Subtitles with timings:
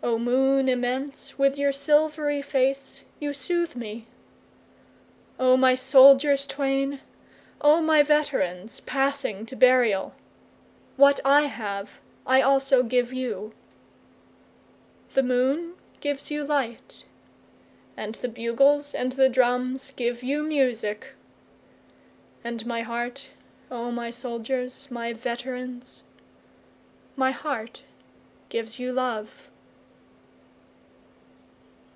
[0.00, 7.00] O moon immense, with your silvery face you soothe me!O my soldiers twain!
[7.60, 10.14] O my veterans, passing to burial!
[10.96, 13.12] What I have I also give
[15.12, 17.04] you.9The moon gives you light,
[17.96, 21.14] And the bugles and the drums give you music;
[22.44, 23.30] And my heart,
[23.68, 26.04] O my soldiers, my veterans,
[27.16, 27.82] My heart
[28.48, 29.50] gives you love.